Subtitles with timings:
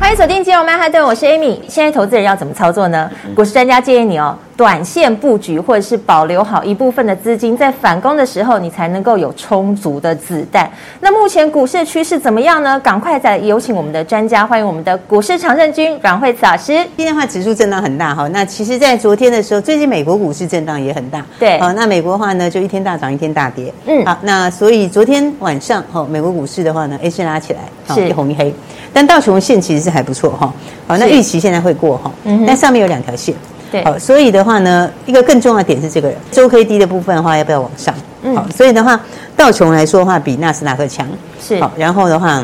[0.00, 1.58] 欢迎锁定金融曼哈顿，我是 Amy。
[1.68, 3.10] 现在投资人要怎么操作呢？
[3.34, 10.70] 股市专家建议你哦，短线布局或者是保留好一部分的资金，在反攻的时候，你才能够有充足的子弹。
[11.00, 12.78] 那目前股市的趋势怎么样呢？
[12.80, 16.72] 赶快再有请我们的专家，欢迎我们的股市常胜军阮慧慈老师。
[16.96, 18.28] 今天的话，指数震荡很大哈。
[18.28, 21.24] 那其实，在昨天的时候，最近美国股市震荡也很大。
[21.38, 23.72] 对，好，那美国的话呢，就一天大涨，一天大跌。
[23.86, 27.60] 嗯，好，那所以昨天晚上哈，美国股市的话呢，A 线拉起来，
[27.92, 28.54] 是一红一黑。
[28.92, 30.52] 但道琼线其实是还不错哈，
[30.86, 33.34] 好，那预期现在会过哈，嗯，但上面有两条线，
[33.74, 37.92] 对，好，所以的话呢，一个更重要的点是这个周 K D 的部分的话，要不要往上？
[38.22, 39.00] 嗯，好，所以的话，
[39.36, 41.04] 道琼来说的话，比纳斯达克强，
[41.40, 42.40] 是，好，然后的话，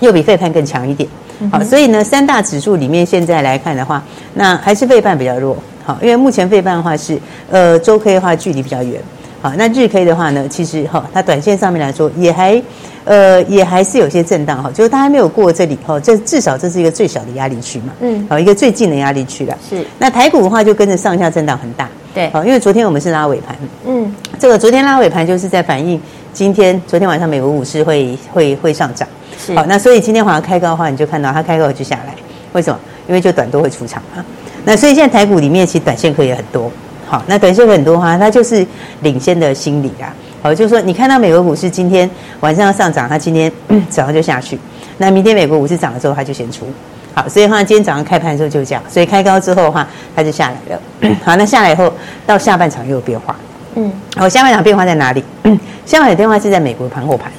[0.00, 1.08] 又比费判更强一点，
[1.50, 4.02] 好，所以呢，三大指数里面现在来看的话，
[4.34, 7.18] 那还是费半比较弱，好，因为目前费半的话是，
[7.50, 9.00] 呃，周 K 的话距离比较远。
[9.42, 12.62] 好，那日 K 的话呢，其实哈，它短线上面来说也还，
[13.04, 19.56] 呃，也还是有些震荡哈，就是它还没有过这里哈，这至少这是一个最小的压力区嘛，嗯，好，一个最近的压力区了。
[19.66, 25.98] 是，那台股的话就跟着上下震荡很大，对，好，因为昨天我们是拉尾盘，嗯，这个昨天拉尾盘就是在反映
[26.34, 32.14] 今天昨天晚上美国股市会会会上涨，是，好，那所以今天晚上开高的话，你就看到它开高就下来，
[32.52, 32.78] 为什么？
[33.08, 34.22] 因为就短多会出场嘛，
[34.64, 36.70] 那所以现在台股里面其实短线客也很多。
[37.10, 38.64] 好，那短线很多哈，它就是
[39.00, 40.14] 领先的心理啊。
[40.40, 42.08] 好，就是说你看到美国股市今天
[42.38, 43.50] 晚上要上涨，它今天
[43.88, 44.56] 早上就下去。
[44.98, 46.68] 那明天美国股市涨了之后，它就先出。
[47.12, 50.80] 好，所以的话今天早上开盘的时候就这样，所以开高之后的话，它就下来了。
[51.24, 51.92] 好，那下来以后
[52.24, 53.34] 到下半场又有变化。
[53.74, 55.24] 嗯，好，下半场变化在哪里？
[55.84, 57.32] 下半场变化是在美国盘后盘。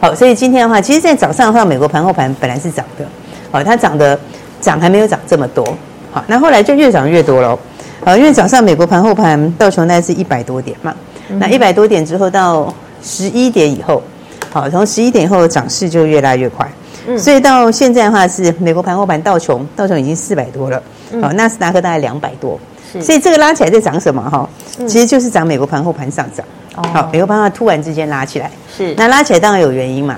[0.00, 3.04] 好，所以今天的话，其实，在早上的话，美国盘后盘本来是涨的。
[3.52, 4.18] 好，它涨的
[4.58, 5.76] 涨还没有涨这么多。
[6.12, 7.58] 好，那后来就越涨越多喽。
[8.04, 10.94] 好，因为早上美国盘后盘道琼大概是一百多点嘛，
[11.28, 12.72] 嗯、那一百多点之后到
[13.02, 14.02] 十一点以后，
[14.50, 16.70] 好，从十一点以后涨势就越拉越快，
[17.06, 20.82] 嗯，所以到现在的话是美国盘后盘道琼道琼已经四百多了，
[21.20, 22.58] 好，纳斯达克大概两百多，
[23.00, 24.48] 所以这个拉起来在涨什么哈？
[24.86, 26.46] 其实就是涨美国盘后盘上涨，
[26.92, 30.16] 好，美国盘后突然之间拉起来，是，那拉起来当然有原因嘛。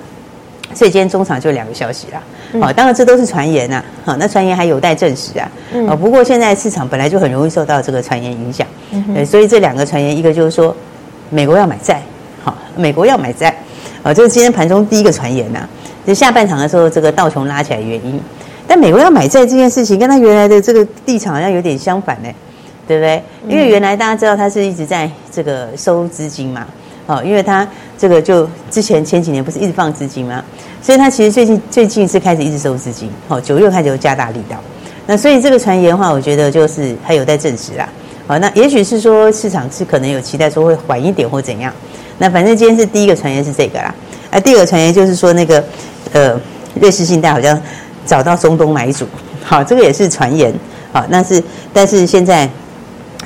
[0.73, 2.23] 所以今天中场就两个消息啦，
[2.61, 10.75] 好、嗯，当然这都是传言呐，好，那传言还有待证实啊，嗯，不过现在市场本来就很容易受到这个传言影响，嗯，对，所以这两个传言，一个就是说
[11.29, 12.01] 美国要买债，
[12.45, 13.53] 好，美国要买债，
[14.03, 15.69] 啊，这是今天盘中第一个传言呐，
[16.07, 18.21] 就下半场的时候这个道琼拉起来原因，
[18.67, 22.29] 但美国要买债这件事情跟他原来的这个立场好像有点相反呢，
[22.87, 23.23] 对不对？
[23.49, 26.65] 因为原来大家知道他是一直在这个收资金嘛。
[27.11, 27.67] 哦，因为他
[27.99, 30.45] 这个就之前前几年不是一直放资金吗？
[30.81, 33.11] 所以他其实最近最近是开始一直收资金。
[33.27, 34.57] 哦，九月开始就加大力道。
[35.09, 37.89] 那所以这个传言的话，我觉得就是还有待证实啦。
[38.29, 41.73] 好，那也许是说市场是可能有期待说会缓一点或怎样。
[42.19, 43.93] 那反正今天是第一个传言是这个啦。
[44.31, 45.65] 啊，第二个传言就是说那个
[46.13, 46.41] 呃
[46.81, 47.61] 瑞士信贷好像
[48.07, 49.05] 找到中东买主。
[49.43, 50.55] 好，这个也是传言。
[50.93, 52.49] 好，那是但是现在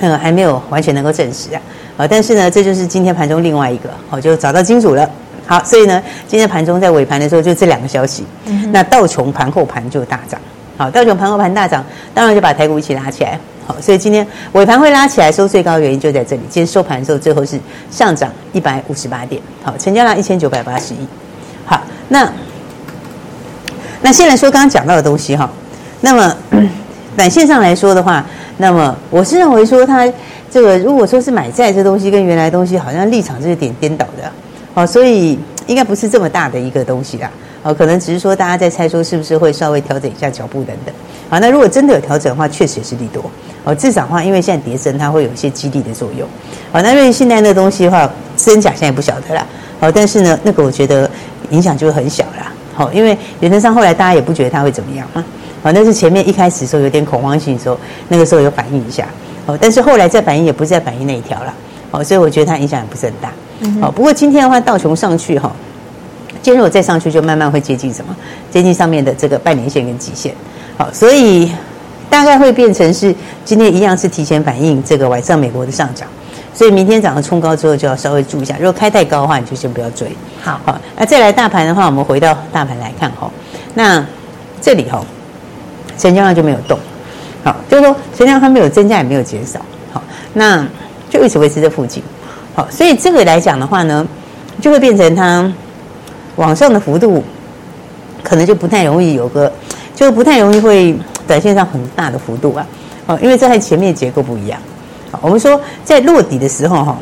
[0.00, 1.61] 呃还没有完全能够证实啊。
[1.97, 5.09] 啊，但是呢，这就是今天盘中另外一个，哦就找到金主了。
[5.47, 8.25] 好，所以呢，今天盘中在尾盘的时候就这两个消息。
[8.47, 10.41] 嗯、那道琼盘后盘就大涨。
[10.77, 13.38] 好，道琼盘后盘大涨，当然就把台股一起拉起来。
[13.66, 16.43] 好，所以今天尾盘会拉起来收最高的原因就在这里。
[16.49, 17.60] 今天收盘的时候最后是
[17.91, 19.41] 上涨一百五十八点。
[19.62, 21.06] 好，成交量一千九百八十亿。
[21.65, 22.28] 好，那
[24.03, 25.49] 那现在说刚刚讲到的东西哈，
[26.00, 26.37] 那么
[27.16, 28.25] 短线上来说的话，
[28.56, 30.11] 那么我是认为说它。
[30.54, 34.31] 这个如果说是买债这东西跟原来东西好像立场是有点颠倒的，
[34.75, 37.28] 哦，所以应该不是这么大的一个东西啦，
[37.65, 40.94] 哦，可能只是说大家在猜说是不是会稍微调整一下脚步等等，
[41.28, 43.28] 好，那如果真的有调整的话，确实也是利多，
[43.64, 46.25] 哦，至少的话，因为现在跌升，它会有一些激励的作用，
[46.70, 49.44] 好，那因为现在那东西的话，真假现在不晓得啦，
[49.81, 51.11] 好，但是呢，那个我觉得
[51.50, 55.25] 影响就会很小啦，好，因为原则上后来大家也不觉得它会怎么样啊，
[55.64, 57.76] 好，但是前面一开始的时候有点恐慌性的时候，
[58.06, 59.05] 那个时候有反应一下。
[59.46, 61.55] 哦，但是后来再反应也不是在反应那一条了，
[61.91, 63.32] 哦，所以我觉得它影响也不是很大。
[63.81, 65.50] 哦，不过今天的话，道琼上去哈，
[66.43, 68.14] 今天如果再上去，就慢慢会接近什么？
[68.50, 70.35] 接近上面的这个半年线跟极限。
[70.76, 71.50] 好，所以
[72.11, 73.14] 大概会变成是
[73.44, 76.08] 今天一样是提前反应这个晚上美国的上涨，
[76.52, 80.08] 所以明天早上冲高之后就要稍微注意一下，如果开太高的话，你就先不要追。
[80.43, 83.31] 好，好，那再来大盘的话，我们回到大盘来看哈，
[83.75, 84.05] 那
[84.61, 85.02] 这里哈，
[85.96, 86.79] 成交量就没有动。
[87.44, 89.61] 好，就是说成交量它没有增加也没有减少，
[89.93, 90.02] 好，
[90.32, 90.67] 那
[91.11, 92.02] 就一直维持在附近，
[92.55, 94.06] 好，所以这个来讲的话呢，
[94.62, 95.52] 就会变成它
[96.37, 97.23] 往上的幅度
[98.23, 99.52] 可能就不太容易有个，
[99.94, 100.99] 就不太容易会
[101.29, 102.67] 短线上很大的幅度啊，
[103.06, 104.58] 哦，因为这和前面结构不一样。
[105.12, 106.96] 好，我们说在落底的时候哈，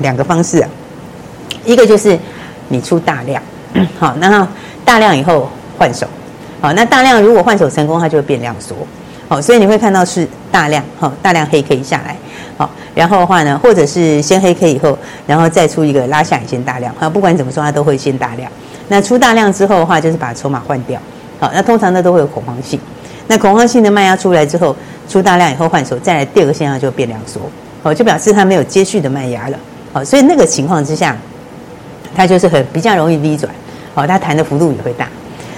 [0.00, 0.68] 两个方式啊，
[1.64, 2.18] 一个就是
[2.68, 3.42] 你出大量，
[3.98, 4.46] 好，那
[4.84, 5.48] 大量以后
[5.78, 6.06] 换手，
[6.60, 8.76] 好，那大量如果换手成功，它就会变量缩。
[9.30, 12.16] 好，所以你会看到是大量，哈，大量黑 K 下来，
[12.58, 18.50] 好，然后的话呢，或者是先黑 K 以后，然后再出一个拉下影线大量，哈，不管怎么说，它都会先大量。
[18.88, 21.00] 那出大量之后的话，就是把筹码换掉，
[21.38, 22.80] 好，那通常呢都会有恐慌性。
[23.28, 24.74] 那恐慌性的卖压出来之后，
[25.08, 27.40] 出大量以后换手，再来第二个现象就变量缩，
[27.84, 29.56] 好，就表示它没有接续的卖压了，
[29.92, 31.16] 好，所以那个情况之下，
[32.16, 33.54] 它就是很比较容易 V 转，
[33.94, 35.08] 好，它弹的幅度也会大。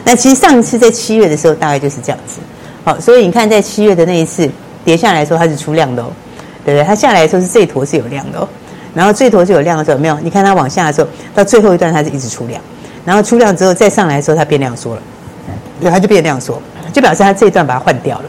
[0.04, 2.38] 那其实上次在七月的时候，大概就是这样子。
[2.84, 4.50] 好，所以你看，在七月的那一次
[4.84, 6.10] 跌下来的时候，它是出量的哦，
[6.64, 6.84] 对不对？
[6.84, 8.48] 它下来的时候是这一坨是有量的哦，
[8.92, 10.18] 然后这一坨是有量的时候，没有？
[10.20, 12.60] 你看它往下的时候，到最后一段它是一直出量，
[13.04, 15.02] 然后出量之后再上来的时候，它变量缩了，
[15.80, 16.60] 对，它就变量缩，
[16.92, 18.24] 就表示它这一段把它换掉了。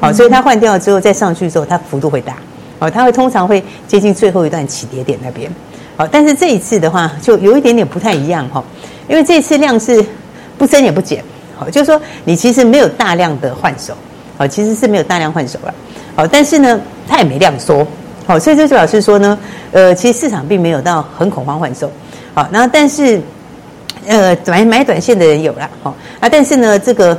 [0.00, 2.36] 好，所以它换掉了之后再上去之后，它幅度会大，
[2.78, 5.50] 好，它会通常会接近最后一段起跌点那边。
[5.96, 8.64] 好，但是这一次的话就有一点点不太一样哈，
[9.06, 10.02] 因为这一次量是
[10.56, 11.22] 不增也不减。
[11.58, 13.92] 好，就是说你其实没有大量的换手，
[14.36, 15.74] 好，其实是没有大量换手了，
[16.14, 17.84] 好，但是呢，它也没量缩，
[18.26, 19.36] 好，所以这就表示说呢，
[19.72, 21.90] 呃，其实市场并没有到很恐慌换手，
[22.32, 23.20] 好，然后但是，
[24.06, 27.18] 呃，买买短线的人有了，好啊，但是呢，这个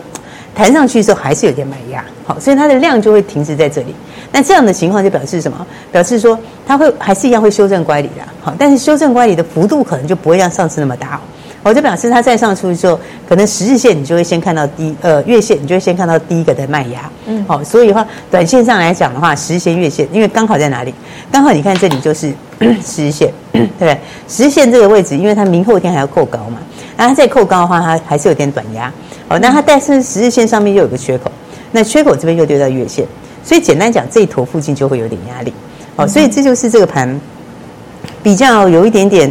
[0.56, 3.94] 弹上去的时候还是有点买压，好，所以它的量就会停止在这里，
[4.32, 5.68] 那这样的情况就表示什么？
[5.92, 11.20] 表示说它会还是一样会修正乖离的，好，但是修正乖离的幅度可能就不会像上次那么大。
[11.62, 17.10] 我就表示它再上出去之后，可能十日线你就会先看到第呃月线，你就会先看到第一个的卖压。
[17.26, 20.94] 嗯，好，所以的话，短线上来讲的话，十日线、月线，因为刚好在哪里？
[21.30, 22.34] 刚好你看这里就是
[22.82, 23.98] 十日线， 对不对？
[24.28, 26.60] 十日线这个位置，因为它明后天还要扣高嘛，
[26.96, 28.92] 那它再扣高的话，它还是有点短压。
[29.28, 31.30] 好，那它但是十日线上面又有个缺口，
[31.74, 33.06] 那缺口这边又丢到月线，
[33.44, 35.54] 所以简单讲，这一坨附近就会有点压力。
[35.98, 37.20] 好，所以这就是这个盘
[38.24, 39.30] 比较有一点点。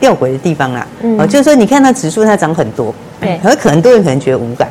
[0.00, 4.68] 吊诡的地方啦，哦、嗯，就是说，你看它指数它涨很多，对， 可可能很多人可能觉得无感，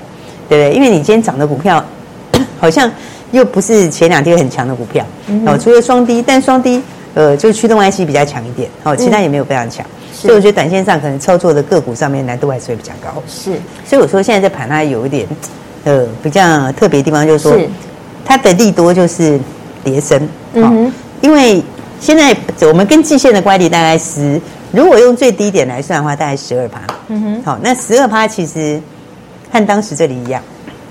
[0.49, 0.75] 对不对？
[0.75, 1.83] 因为你今天涨的股票，
[2.59, 2.91] 好像
[3.31, 5.05] 又不是前两天很强的股票，
[5.45, 6.81] 哦、嗯，除了双低，但双低，
[7.13, 13.51] 呃，就驱动 IC 比较强一点，哦，其他也没有非常强，嗯、所以我觉得短线上可能操作的个股上面难度还是会比较高，是，
[13.85, 15.27] 所以我说现在在盘它有一点，
[15.83, 17.69] 呃，比较特别的地方就是说，是。
[18.25, 19.39] 它的利多就是
[19.83, 21.63] 叠升，嗯哼，因为
[21.99, 22.35] 现在
[22.67, 24.39] 我们跟季线的乖离大概是。
[24.71, 26.81] 如果用最低点来算的话，大概十二趴。
[27.07, 28.81] 嗯哼，好，那十二趴其实
[29.51, 30.41] 和当时这里一样，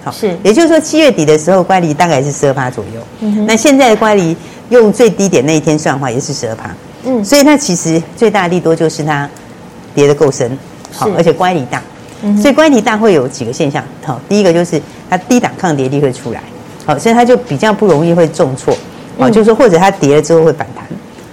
[0.02, 3.00] 好，是，也就是说七月底的时候乖离大概是十二趴左右。
[3.20, 4.36] 嗯哼，那现在的乖离
[4.70, 6.70] 用最低点那一天算的话，也是十二趴。
[7.04, 9.28] 嗯，所以它其实最大的利多就是它
[9.94, 10.58] 跌得够深，
[10.92, 11.80] 好，而且乖离大。
[12.22, 16.42] 嗯，所以乖离大会有几个现象，好，第一个就是它低档抗跌力会出来，
[16.84, 18.76] 好，所以它就比较不容易会重挫，
[19.16, 20.84] 好，就是说或者它跌了之后会反弹。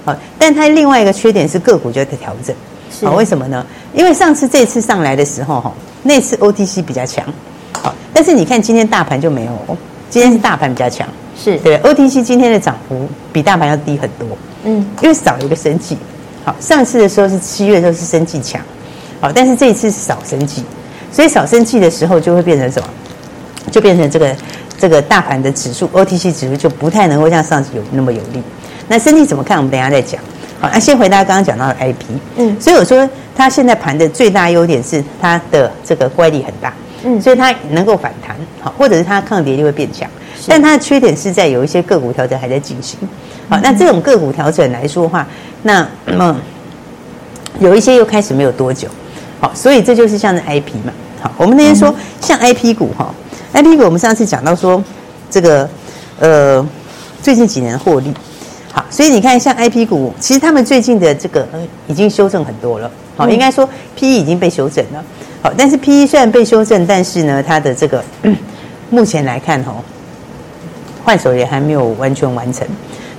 [0.06, 2.56] 好，但它另外一个缺点是个股就在调整，
[3.10, 3.66] 好，为什么呢？
[3.94, 5.74] 因为上次这次上来的时候，哈，
[6.04, 7.25] 那次 OTC 比较强，
[7.74, 9.78] 好，但是你看今天大盘就没有，
[10.10, 14.28] 今天是大盘比较强，是对，OTC 今天的涨幅比大盘要低很多，
[14.64, 15.97] 嗯，因为少一个生技，
[16.44, 18.62] 好，上次的时候是七月的时候是生技强，
[19.19, 20.64] 好，但是这一次是少生技，
[21.12, 22.88] 所以少生技的时候就会变成什么？
[23.71, 24.35] 就变成这个
[24.78, 28.44] 这个大盘的指数 OTC 指数就不太能够像上次有那么有利。
[28.87, 29.57] 那身体怎么看？
[29.57, 30.21] 我们等一下再讲。
[30.59, 32.18] 好，那先回答刚刚讲到的 IP。
[32.37, 36.73] 嗯，所以我说它现在盘的最大优点是它的这个乖离很大。
[37.04, 40.09] 嗯，所以它能够反弹，好，或者是它抗跌力会变强。
[40.47, 42.97] 但它的缺点是在有一些个股调整还在进行。
[43.49, 45.27] 好，那这种个股调整来说的话，
[45.63, 46.35] 那么
[47.59, 48.87] 有一些又开始没有多久。
[49.39, 50.94] 好，所以这就是像是 IP 嘛。
[51.21, 53.13] 好，我们那天说像 IP 股哈
[53.54, 54.81] ，IP 股我们上次讲到说
[55.30, 55.69] 这个
[56.19, 56.68] 呃
[57.21, 58.13] 最近几年获利。
[58.76, 61.48] 好，所以你看，像 I P 股，其实他们最近的这个
[61.88, 62.92] 已经修正很多了。
[63.16, 65.02] 好，应该说 P E 已经被修正了。
[65.42, 68.04] 好，但是 P E 虽然被修正，但是呢，它的这个
[68.90, 69.76] 目前来看，吼，
[71.06, 72.68] 换手也还没有完全完成。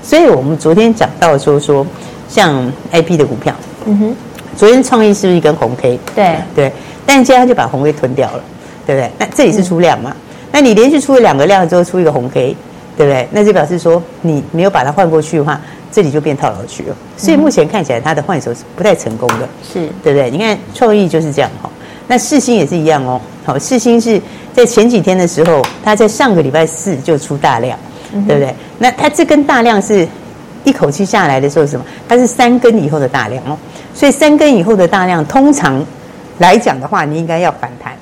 [0.03, 1.87] 所以我们昨天讲到说说，
[2.29, 3.55] 像 I P 的股票，
[3.87, 4.17] 嗯哼，
[4.59, 5.99] 昨天创意是不是一根红 K？
[6.15, 6.73] 对对，
[7.07, 8.45] 但今天他就把红 K 吞掉了，
[8.85, 9.11] 对不对？
[9.19, 10.15] 那这里是出量嘛？
[10.53, 12.55] 那你连续出了两个量之后，出一个红 K。
[12.97, 13.29] 对不对？
[13.31, 15.61] 那就表示说你没有把它换过去的话，
[15.93, 16.97] 这里就变套牢区了。
[17.17, 20.31] 所以目前看起来它的换手是不太成功的，是对不对？
[20.31, 21.71] 你看创意就是这样哈。
[22.09, 23.21] 那世星也是一样哦。
[23.45, 24.21] 好，世星是
[24.53, 27.79] 在前几天的时候，它在上个礼拜四就出大量，
[28.12, 28.55] 嗯、对不对？
[28.79, 30.07] 那它这根大量是
[30.65, 31.85] 一口气下来的时候是什么？
[32.09, 33.59] 它是三根以后的大量哦。
[33.93, 35.85] 所以三根以后的大量，通常
[36.38, 37.93] 来讲的话，你应该要反弹，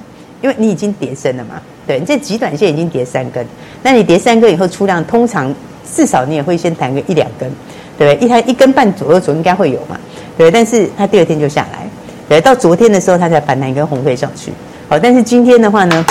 [0.42, 1.54] 因为你已经跌升了嘛。
[1.86, 3.46] 对，你这极短线已经跌三根，
[3.82, 5.54] 那你跌三根以后出量，通常
[5.94, 7.50] 至少你也会先弹个一两根，
[7.98, 8.26] 对不对？
[8.26, 9.98] 一弹一根半左右左右应该会有嘛，
[10.38, 10.50] 对。
[10.50, 11.86] 但是它第二天就下来，
[12.28, 14.50] 对，到昨天的时候它才反弹一根红 K 上去，
[14.88, 16.06] 好，但是今天的话呢，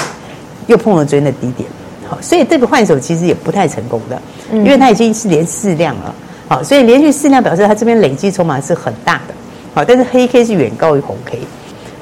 [0.68, 1.68] 又碰了昨天的低点，
[2.08, 6.14] 好，所以这个换手其实也不太成功的，因为它已经是连四量了，
[6.48, 9.34] 好，所以连续四量表示它这边累积筹码是很大的，
[9.74, 11.40] 好，但是黑 K 是远高于红 K。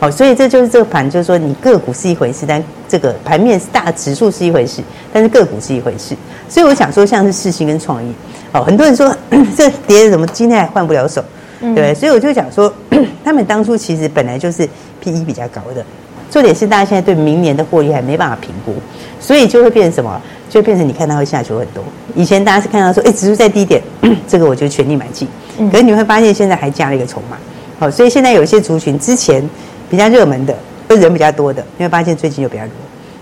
[0.02, 4.82] 好，所以这就是这个盘，就是说你个股是一回事，但这个盘面是大指数是一回事，
[5.14, 6.16] 但是个股是一回事。
[6.50, 8.12] 所以我想说，像是世新跟创意，
[8.52, 9.16] 哦，很多人说
[9.56, 11.24] 这跌怎么今天还换不了手，
[11.76, 11.94] 对？
[11.94, 12.74] 所以我就讲说，
[13.24, 14.68] 他们当初其实本来就是
[15.02, 15.86] PE 比较高的，
[16.32, 18.74] 重点是大家现在对明年的获利还没办法评估，
[19.20, 20.20] 所以就会变成什么？
[20.50, 21.84] 就变成你看它会下修很多。
[22.16, 23.80] 以前大家是看到说，哎，指数在低点，
[24.28, 25.28] 这个我就全力买进，
[25.72, 27.38] 可是你会发现现在还加了一个筹码。
[27.78, 29.48] 好，所以现在有一些族群之前。
[29.92, 30.56] 比较热门的，
[30.88, 32.72] 人比较多的，因为发现最近又比较弱，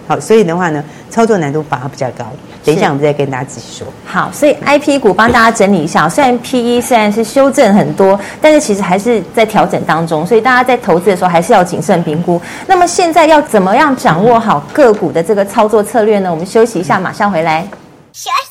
[0.08, 2.24] 好，所以的话呢，操作难度反而比较高。
[2.64, 3.88] 等一下我们再跟大家仔细说。
[4.06, 12.40] 好，所以 IP 股帮大家整理一下，虽然 PE 虽然是修正很多，但是其实还是在调整当中，所以大家在投资的时候还是要谨慎评估。
[12.68, 16.30] 那么现在要怎么样掌握好个股的这个操作策略呢？
[16.30, 17.62] 我们休息一下，马上回来。
[18.12, 18.49] 休息，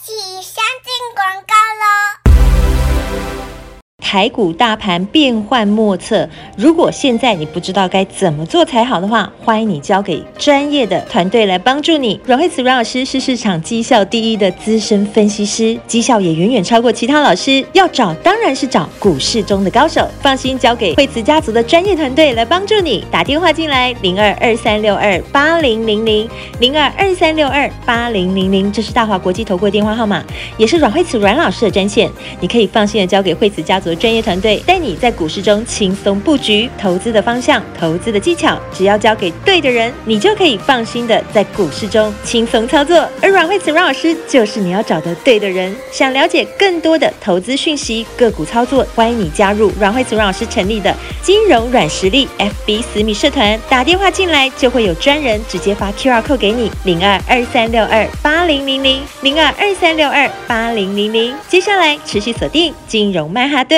[4.08, 6.26] 台股大盘变幻莫测，
[6.56, 12.18] 如果现在你不知道该怎么做才好的话，欢迎你交给专业的团队来帮助你。
[12.24, 17.62] 阮慧慈阮老师是市场绩效第一的资深分析师，绩效也远远超过其他老师。
[17.72, 23.04] 要找当然是找股市中的高手，放心交给慧慈家族的专业团队来帮助你。
[23.10, 26.26] 打电话进来零二二三六二八零零零
[26.60, 30.24] 零二二三六二八零零零，这是大华国际投顾电话号码，
[30.56, 32.08] 也是阮慧慈阮老师的专线，
[32.40, 33.87] 你可以放心的交给慧慈家族。
[33.94, 43.08] 专业团队带你在股市中轻松布局，投资的方向、投资的技巧，只要交给对的人，你就可以放心的在股市中轻松操作。
[43.20, 45.74] 而阮慧慈阮老师就是你要找的对的人。
[45.92, 61.34] 想了解更多的投资讯息、个股操作，欢迎你加入阮慧慈阮老师成立的金融软实力 FB 私密社团，打电话进来就会有专人直接发 QR code 给你，零二二三六二八零零零零二二三六二八零零零。
[61.48, 63.77] 接下来持续锁定金融曼哈顿。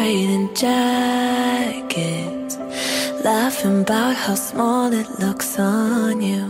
[0.00, 2.56] trading jackets,
[3.22, 6.46] laughing about how small it looks on you.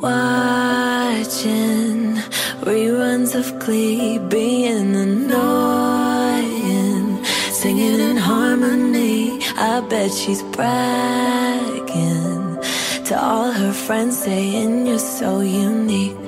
[0.00, 2.16] Watching
[2.64, 7.22] reruns of Glee, being annoying,
[7.60, 9.42] singing in harmony.
[9.70, 12.56] I bet she's bragging
[13.08, 16.27] to all her friends, saying you're so unique.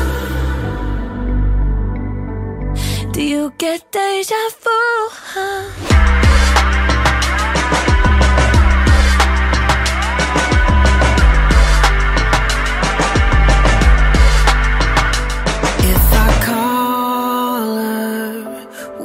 [3.41, 4.81] you get deja vu?
[5.33, 5.63] Huh?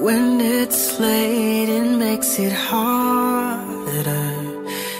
[0.04, 4.26] When it's late, it makes it harder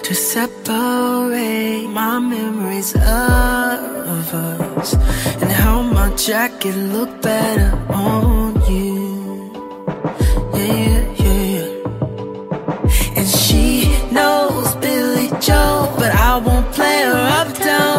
[0.07, 4.95] to separate my memories of us
[5.43, 8.36] and how my jacket looked better on.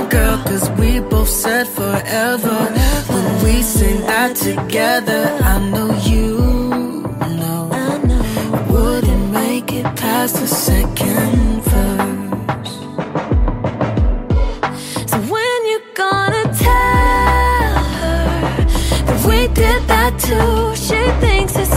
[0.10, 2.58] Girl, cause we both said forever.
[3.12, 6.38] When we sing that together, I know you
[7.40, 7.70] know.
[7.72, 12.74] I wouldn't make it past the second verse.
[15.12, 18.26] So when you gonna tell her
[19.08, 20.76] that we did that too?
[20.76, 21.77] She thinks it's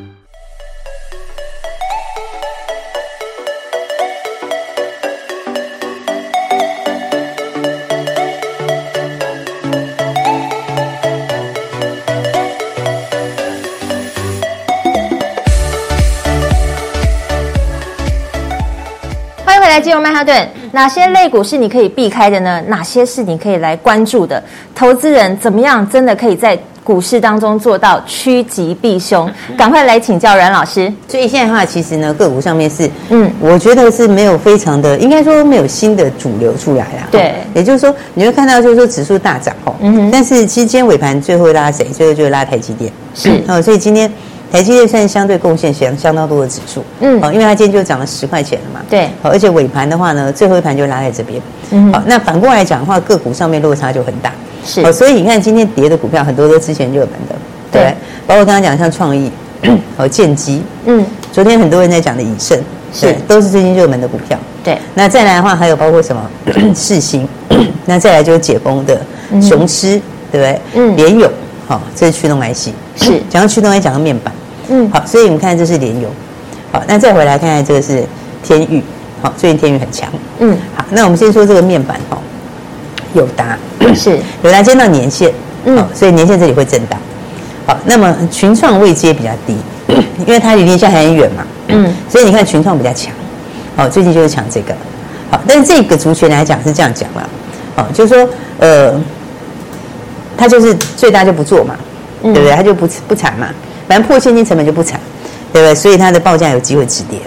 [19.91, 20.47] 金融曼哈顿。
[20.71, 22.63] 哪些类股是你可以避开的呢？
[22.67, 24.41] 哪些是你可以来关注的？
[24.73, 29.29] 投资人怎么样真的可以在股市当中做到趋吉避凶？
[29.57, 30.89] 赶快来请教阮老师。
[31.09, 37.09] 所以现在的话，其实呢，个股上面是，嗯，我觉得是没有非常的，应该说没有新的主流出来啦。
[37.11, 41.83] 对，也就是说，你会看到就是说指数大涨哦，嗯哼，但是其实今天尾盘最后拉谁？
[41.83, 44.09] 最后就是拉台积电，是哦，所以今天。
[44.51, 54.31] 台积电算是相对贡献相相当多的指数，嗯，好，因为它今天就涨了十块钱了嘛，对，好，而且尾盘的话呢，最后一盘就拉在这边，嗯，好，那反过来讲的话，个股上面落差就很大，
[54.65, 57.35] 是，好，所以你看今天跌的股票很多都之前热门的，
[57.71, 57.95] 对，对
[58.27, 59.31] 包括刚刚讲像创意，
[59.95, 62.59] 好， 建机，嗯，昨天很多人在讲的以盛，
[62.93, 66.29] 是，都是最近热门的股票，对，那再来的话还有包括什么？
[66.75, 67.25] 世芯，
[67.85, 69.01] 那再来就是解封的
[69.41, 70.61] 雄狮，对不对？
[70.73, 71.31] 嗯，联咏，
[71.67, 74.33] 好，这是驱动 IC，是，讲到驱动 IC 讲到面板。
[74.73, 76.09] 嗯，好，所以我们看这是联油，
[76.71, 78.05] 好，那再回来看看这个是
[78.41, 78.81] 天宇，
[79.21, 82.17] 好，最近天宇很强，嗯，好，那我们先说这个面板哈，
[83.13, 83.57] 友达。
[83.93, 84.17] 是。
[84.43, 85.29] 友达接到年线，
[85.65, 86.97] 嗯，所以年线这里会震荡，
[87.67, 89.57] 好，那么群创位阶比较低，
[90.25, 93.13] 因为它离年线还很远嘛，嗯，所以你看群创比较强，
[93.75, 94.73] 好，最近就是抢这个，
[95.29, 97.29] 好，但是这个族群来讲是这样讲了，
[97.75, 98.29] 好，就是说
[98.59, 98.93] 呃，
[100.37, 101.75] 它就是最大就不做嘛，
[102.23, 102.51] 对不对？
[102.55, 103.49] 它就不不产嘛。
[103.91, 104.97] 反正破现金成本就不惨，
[105.51, 105.75] 对不对？
[105.75, 107.19] 所以它的报价有机会止跌，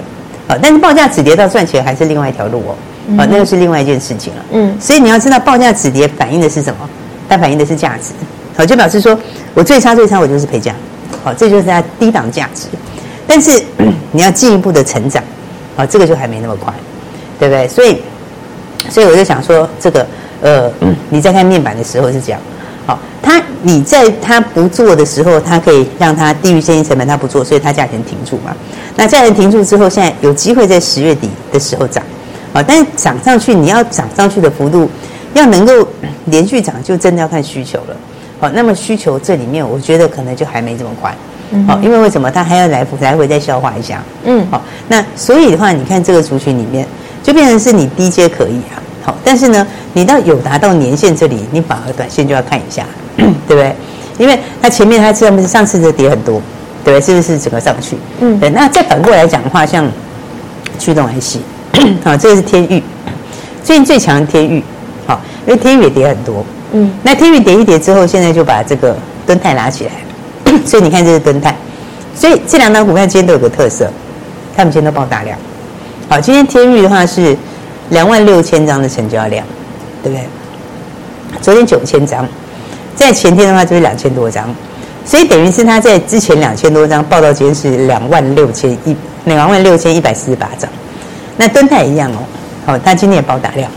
[0.49, 2.75] 啊，但是报价止跌到赚钱还是另外一条路哦，
[3.19, 4.43] 啊，那个是另外一件事情了。
[4.53, 6.89] 嗯，所以你要知道报价止跌反映的是什么？
[7.29, 8.15] 它反映的是价值，
[8.57, 9.15] 好，就表示说
[9.53, 10.75] 我最差最差我就是赔价，
[11.23, 12.69] 好，这就是它低档价值。
[13.27, 13.63] 但是
[14.11, 15.23] 你要进一步的成长，
[15.77, 16.73] 啊，这个就还没那么快，
[17.39, 17.69] 对不对？
[17.69, 18.01] 所以，
[18.89, 20.07] 所以我就想说，这个
[20.41, 20.73] 呃，
[21.11, 22.41] 你在看面板的时候是这样。
[23.25, 28.55] 好，他你在他不做的时候，他可以让他低于现金成本，他不做，所以他价钱停住嘛。
[28.97, 32.03] 那价钱停住之后，现在有机会在十月底的时候涨，
[32.53, 34.89] 好，但是涨上去你要涨上去的幅度
[35.35, 35.87] 要能够
[36.27, 37.97] 连续涨，就真的要看需求了。
[38.41, 41.15] 好，那么需求这里面，我觉得可能就还没这么快。
[41.67, 44.03] 好，因为为什么它还要来来回再消化一下？
[44.25, 46.87] 嗯，好，那所以的话，你看这个族群里面，
[47.23, 48.83] 就变成是你低阶可以啊。
[49.05, 52.87] 好，但是呢，你到有达到年限这里，你反而短线就要看一下，
[53.17, 53.75] 对不对？
[54.17, 56.41] 因为它前面它上面上次的跌很多，
[56.85, 57.01] 对不对？
[57.01, 57.97] 是不是整个上去？
[58.21, 58.49] 嗯，对。
[58.51, 59.87] 那再反过来讲的话，像
[60.79, 61.39] 驱动 IC，
[62.05, 62.83] 好，这个是天域，
[63.63, 64.63] 最近最强的天域，
[65.07, 69.93] 好，因为天域也跌很多，嗯，那天域跌一跌之后，现在就把这个敦泰拉起来，
[70.65, 71.55] 所以你看这是敦泰，
[72.15, 73.91] 所以这两档股票今天都有个特色，
[74.57, 75.37] 他们今天都爆大量。
[76.09, 77.37] 好，今天天域的话是
[77.91, 79.47] 两万六千张的成交量，
[80.03, 80.27] 对不对？
[81.41, 82.27] 昨天九千张，
[82.95, 84.49] 在前天的话就是两千多张，
[85.05, 90.71] 所以等于是他在之前两千多张报到今天是两万六千一两万六千一百四十八张。
[91.37, 92.19] 那敦泰一样哦，
[92.65, 93.71] 好，他今天也爆大量，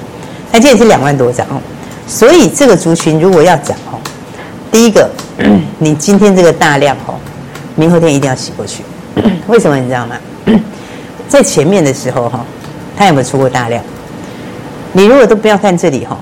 [0.52, 1.60] 他今天也是两万多张哦。
[2.08, 4.00] 所以这个族群如果要涨哦，
[4.72, 5.10] 第一个，
[5.80, 7.15] 你今天这个大量哦，
[7.76, 8.84] 明后天一定要洗过去。
[9.48, 10.15] 为什么你知道吗？
[11.28, 12.46] 在前面的时候哈，
[12.96, 13.84] 他有没有出过大量？
[14.93, 16.17] 你如果都不要看这里哈，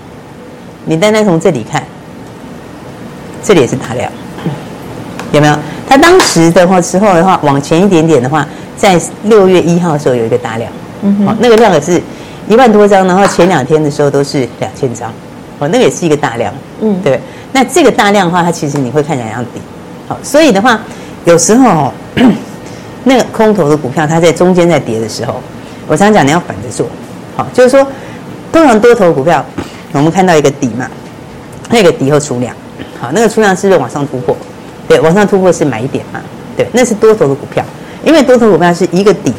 [0.85, 1.83] 你单单从这里看，
[3.43, 4.11] 这里也是大量，
[5.31, 5.57] 有没有？
[5.87, 12.01] 他当时的话时候的话，往前一点点的话，在六月一号的时候有一个大量，嗯，好，那个量也是
[12.47, 15.11] 一万多张，然后前两天的时候都是两千张，
[15.59, 17.19] 哦，那个也是一个大量，嗯，对。
[17.53, 19.61] 那这个大量的话，它其实你会看起来要低，
[20.07, 20.79] 好，所以的话，
[21.25, 21.91] 有时候。
[23.07, 25.35] 那个空头的股票，它在中间在跌的时候，
[25.85, 26.87] 我常讲你要反着做，
[27.37, 27.85] 好，就是说，
[28.55, 29.45] 通常多头股票，
[29.91, 30.89] 我们看到一个底嘛，
[31.71, 32.55] 那个底后出量，
[32.97, 34.33] 好，那个出量是不是往上突破？
[34.87, 36.21] 对，往上突破是买点嘛？
[36.55, 37.61] 对，那是多头的股票，
[38.05, 39.33] 因为多头股票是一个底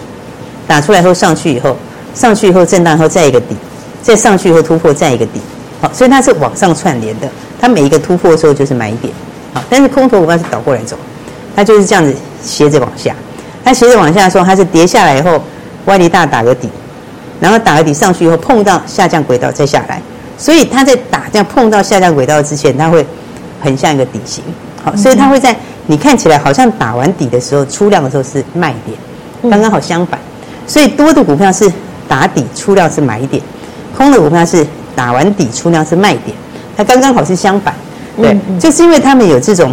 [0.69, 1.75] 打出来后上去以后，
[2.13, 3.57] 上去以后震荡后再一个底，
[4.03, 5.41] 再上去以后突破再一个底，
[5.81, 7.27] 好，所以它是往上串联的，
[7.59, 9.11] 它每一个突破的时候就是买点，
[9.55, 10.95] 好，但是空头股票是倒过来走，
[11.57, 13.17] 它就是这样子斜着往下。
[13.65, 15.43] 它斜着往下说，它是跌下来以后，
[15.87, 16.69] 歪力大打个底，
[17.41, 20.01] 然后打个底上去以后碰到下降轨道再下来，
[20.39, 23.05] 所以它在打这样碰到下降轨道之前，它会
[23.61, 24.43] 很像一个底型，
[24.83, 25.55] 好，所以它会在
[25.87, 28.97] 你看起来好像打完底的时候出量的时候是卖点，
[29.51, 30.19] 刚刚好相反，
[30.67, 31.71] 所以多的股票是
[32.09, 33.43] 打底出量是买点，
[33.97, 36.37] 空的股票是打完底出量是卖点，
[36.77, 37.75] 它刚刚好是相反，
[38.17, 39.73] 对，就是因为他们有这种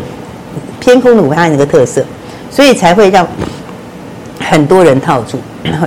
[0.79, 2.03] 偏空的股票那个特色，
[2.51, 3.27] 所以才会让。
[4.39, 5.39] 很多人套住，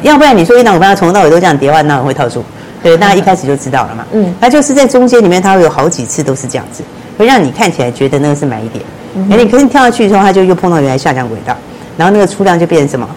[0.03, 2.45] 要不然你说一档股票从头到尾都这样跌的话，那我会套住。
[2.83, 4.05] 对，大家一开始就知道了嘛。
[4.13, 6.83] 嗯，它就是在中间里面，它会有好几次都是这样子，
[7.19, 8.85] 会让你看起来觉得那个是买一点。
[9.31, 11.57] 哎，你可是你跳下去的时候，它就又碰到原来下降轨道，
[11.97, 13.09] 然后那个出量就变成什么？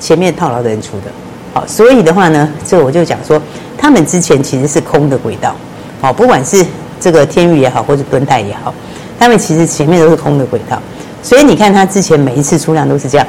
[0.00, 1.10] 前面套牢的人出的。
[1.52, 3.40] 好，所以的话呢，这我就讲说，
[3.76, 5.54] 他们之前其实是空的轨道。
[6.00, 6.64] 好，不管是
[7.00, 8.72] 这个天域也好，或者敦泰也好，
[9.18, 10.80] 他们其实前面都是空的轨道。
[11.22, 13.26] 所以你看，它之前每一次出量都是这样。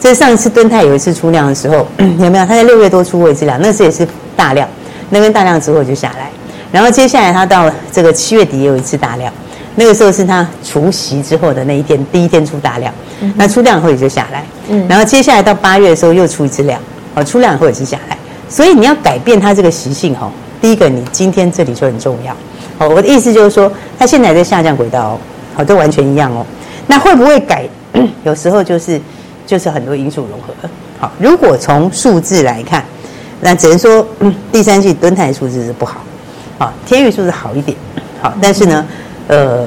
[0.00, 1.86] 这上一次敦泰有一次出量的时候，
[2.20, 2.46] 有没有？
[2.46, 4.06] 他在六月多出过一次量，那次也是
[4.36, 4.68] 大量，
[5.10, 6.30] 那根大量之后就下来，
[6.70, 9.32] 然后接下来他到这个七月底也有一次大量，
[9.74, 12.94] 那个时候是他除夕之后的那一天，第一天出大量，
[13.34, 14.44] 那出量以后也就下来，
[14.88, 16.80] 然后接下来到八月的时候又出一次量，
[17.14, 18.16] 哦，出量以后也是下来，
[18.48, 20.30] 所以你要改变它这个习性哦，
[20.60, 22.32] 第一个你今天这里就很重要，
[22.78, 25.18] 哦，我的意思就是说，它现在在下降轨道哦，
[25.56, 26.46] 好，都完全一样哦，
[26.86, 27.68] 那会不会改？
[28.22, 29.00] 有时候就是。
[29.48, 30.52] 就是很多因素融合。
[31.00, 32.84] 好，如果从数字来看，
[33.40, 36.02] 那只能说，嗯，第三季蹲台数字是不好，
[36.58, 37.74] 好，天宇数字好一点，
[38.20, 38.86] 好，但是呢，
[39.28, 39.66] 呃，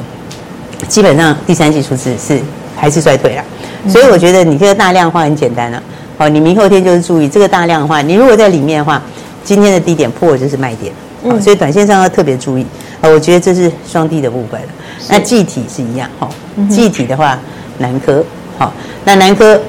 [0.88, 2.40] 基本上第三季数字是
[2.76, 3.44] 还是衰退了，
[3.90, 5.84] 所以我觉得你这个大量的话很简单了，啊，
[6.20, 9.02] 好，你明后天就是注意这个大量的话，你如果在里面的话，
[9.44, 12.68] 今天的低点破就是卖点，好，所以短线上要特别注意，
[13.02, 14.62] 啊，我觉得这是双低的部分，
[15.10, 16.30] 那具体是一样，哈，
[16.70, 17.40] 具体的话，
[17.80, 18.24] 南科。
[18.62, 18.72] 好，
[19.06, 19.60] 那南科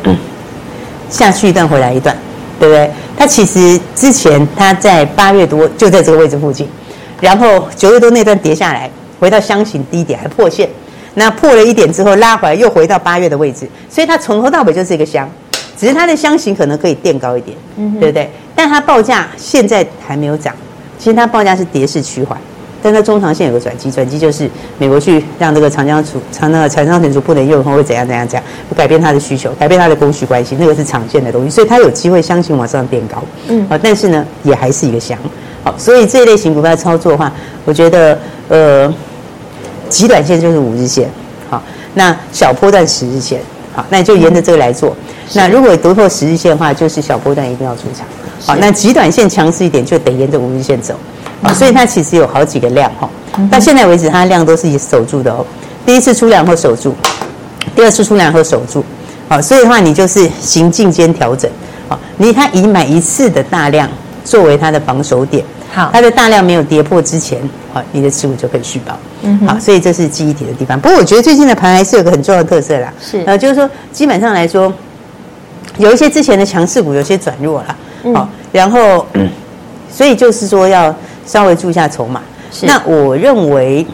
[1.08, 2.14] 下去一段，回来一段，
[2.60, 2.90] 对不对？
[3.16, 6.68] 他其实之前他在八月多就在这个位置附近，
[7.18, 10.68] 然后九月多那段跌下来，回到箱型低点还破线，
[11.14, 15.26] 那破了一点之后拉回来又回到八月的位置，所以它从头到尾就是一个箱，
[15.74, 17.56] 只是它的箱型可能可以垫高一点，
[17.98, 18.30] 对不对？
[18.54, 20.54] 但它报价现在还没有涨，
[20.98, 22.38] 其实它报价是跌势趋缓。
[22.82, 33.22] 但在中长线有个转机，转机就是美国去让这个长江储长那个长江存储不能用，会怎样怎样怎样，会改变它的需求，改变它的供需关系，那个是长线的东西，所以它有机会相信往上变高。
[33.48, 35.16] 嗯，好，但是呢，也还是一个箱。
[35.62, 37.32] 好，所以这一类型股票操作的话，
[37.64, 38.18] 我觉得
[38.48, 38.92] 呃，
[39.88, 41.08] 极短线就是五日线，
[41.48, 41.62] 好，
[41.94, 43.40] 那小波段十日线，
[43.72, 44.90] 好，那你就沿着这个来做。
[44.90, 48.04] 嗯、那如果突破十日线的话，就是小波段一定要出场。
[48.44, 50.96] 好，那极短线强势一点，就得沿着五日线走。
[51.42, 53.08] 啊，所以它其实有好几个量哈，
[53.50, 55.44] 到现在为止它的量都是以守住的哦。
[55.84, 56.94] 第一次出量后守住，
[57.74, 58.84] 第二次出量后守住，
[59.28, 61.50] 好，所以的话你就是行进间调整，
[61.88, 63.88] 好，你它以买一次的大量
[64.24, 67.40] 作为它的防守点，好，它的大量没有跌破之前，
[67.72, 70.80] 好，你的持股就可以续保，嗯，好，所以这是记忆体的地方。
[70.80, 74.72] 不过我觉得最近的盘还是有个很重要的特色啦，是，呃，就是说基本上来说，
[75.78, 77.76] 有一些之前的强势股有些转弱了，
[78.14, 79.04] 好，然后，
[79.90, 80.94] 所以就是说要。
[81.26, 82.20] 稍微注意一下筹码，
[82.62, 83.86] 那我认为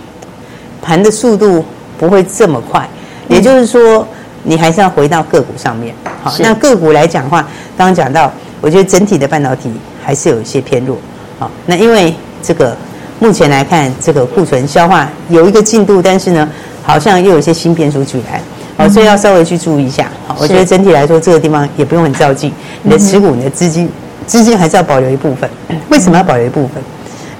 [0.82, 1.64] 盘的速度
[1.98, 2.88] 不会这么快，
[3.28, 4.06] 也就是说，
[4.42, 5.94] 你还是要回到个股上面。
[6.22, 7.42] 好，那个股来讲的话，
[7.76, 9.70] 刚刚讲到，我觉得整体的半导体
[10.04, 10.96] 还是有一些偏弱。
[11.38, 12.76] 好，那因为这个
[13.20, 16.48] 目前来看，这个库存消化有一个进度，但是呢，
[16.82, 18.40] 好像又有一些新变数出来。
[18.76, 20.08] 好，所以要稍微去注意一下。
[20.26, 22.52] 好，我觉得整体来说，这个地方也不用很着急。
[22.82, 23.90] 你的持股、你的资金，
[24.26, 25.50] 资金还是要保留一部分。
[25.90, 26.82] 为什么要保留一部分？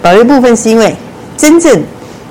[0.03, 0.95] 保留一部分是因为
[1.37, 1.83] 真正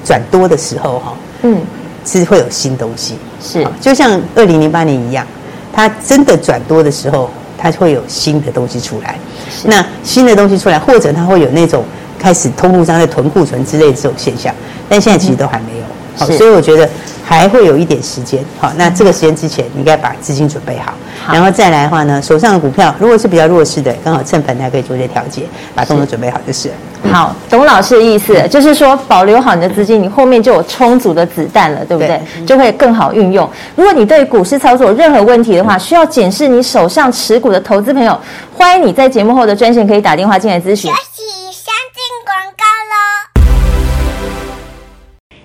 [0.04, 1.62] 转多的时候，哈，嗯，
[2.06, 3.16] 是会有新东西。
[3.42, 5.26] 是，就像二零零八年一样，
[5.74, 9.18] 它真的转多的时候，它会有新的东西出来。
[9.66, 11.84] 那新的东西出来，或者它会有那种
[12.18, 14.54] 开始通路上在囤库存之类的这种现象，
[14.88, 15.84] 但现在其实都还没有。
[16.18, 16.90] 好，所以我觉得。
[17.30, 20.94] 还会有一点时间，好，那这个时间之前，你应该把资金准备好，
[21.26, 25.42] 好，然后再来的话呢，手上的股票如果是比较弱势的，刚好趁反弹可以做些调节，
[25.76, 26.72] 把动作准备好就是。
[27.12, 32.22] 好，董老师的意思就是说，保留好你的资金，你后面就有充足的子弹了，对不对？
[32.36, 33.50] 对，就会更好运用。
[33.76, 38.20] 如果你对股市操作有任何问题的话，需要检视你手上持股的投资朋友，
[38.54, 40.92] 欢迎你在节目后的专线可以打电话进来咨询。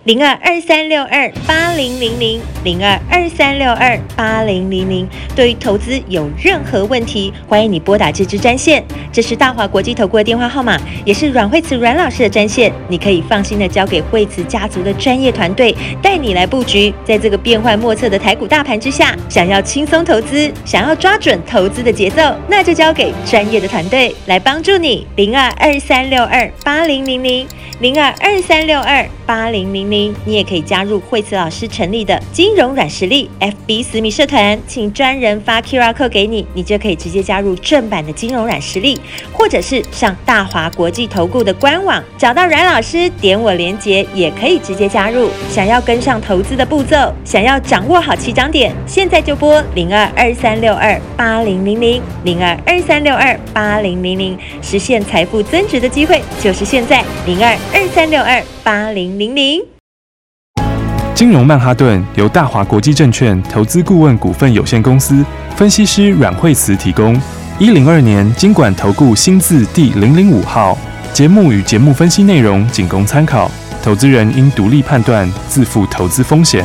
[0.04, 8.82] 零二二三六二八零零零零二二三六二八零零零，对于投资有任何问题，欢迎你拨打这支专线。
[9.12, 12.72] 这是大华国际投顾的电话号码，也是阮慧慈阮老师的专线。
[12.88, 16.92] 你可以放心的交给慧慈家族的专业团队，带你来布局。
[17.04, 25.06] 在这个变幻莫测的台股大盘之下，想要轻松投资，想要抓准投资的节奏，那就交给专业的团队来帮助你。
[25.14, 27.46] 零二二三六二八零零零
[27.78, 30.14] 零二二三六二八零零零。
[30.26, 39.00] 你也可以加入惠慈老师成立的金融软实力 FB 私密社团，请专人发 QR code 给你，你就可以直接加入正版的金融软实力，
[39.32, 45.30] 或者是上大华国际投顾的官网找到阮老师，点我连结也可以直接加入。
[45.50, 59.60] 想要跟上投资的步骤，想要掌握好起涨点，现在就拨零二二三六二八零零零零二二三六二八零零零，实现财富增值的机会就是现在零二二三六二八零零零。
[61.14, 65.24] 金融曼哈顿由大华国际证券投资顾问股份有限公司
[65.56, 67.20] 分析师阮惠慈提供。
[67.58, 70.78] 一零二年金管投顾新字第零零五号。
[71.12, 73.50] 节目与节目分析内容仅供参考，
[73.82, 76.64] 投资人应独立判断，自负投资风险。